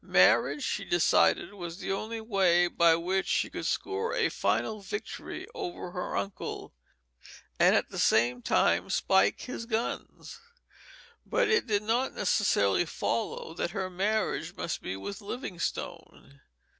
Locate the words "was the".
1.53-1.91